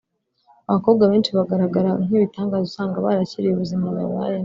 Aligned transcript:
Abakobwa 0.69 1.03
benshi 1.11 1.31
bagaragara 1.37 1.89
nk’ibitangaza 2.05 2.67
usanga 2.69 3.03
barakiriye 3.05 3.51
ubuzima 3.53 3.85
babayemo 3.95 4.39